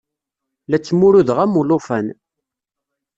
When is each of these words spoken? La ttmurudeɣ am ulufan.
La 0.69 0.77
ttmurudeɣ 0.79 1.37
am 1.43 1.57
ulufan. 1.61 2.07